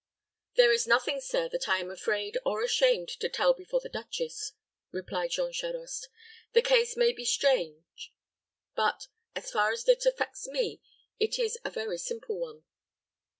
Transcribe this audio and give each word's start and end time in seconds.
"There 0.55 0.71
is 0.71 0.87
nothing, 0.87 1.21
sir, 1.21 1.47
that 1.49 1.69
I 1.69 1.77
am 1.77 1.91
afraid 1.91 2.35
or 2.43 2.63
ashamed 2.63 3.07
to 3.09 3.29
tell 3.29 3.53
before 3.53 3.81
the 3.81 3.87
duchess," 3.87 4.53
replied 4.91 5.29
Jean 5.29 5.51
Charost. 5.53 6.09
"The 6.53 6.63
case 6.63 6.97
may 6.97 7.11
be 7.11 7.23
strange; 7.23 8.11
but, 8.73 9.09
as 9.35 9.51
far 9.51 9.71
as 9.71 9.87
it 9.87 10.03
affects 10.07 10.47
me, 10.47 10.81
it 11.19 11.37
is 11.37 11.59
a 11.63 11.69
very 11.69 11.99
simple 11.99 12.39
one." 12.39 12.63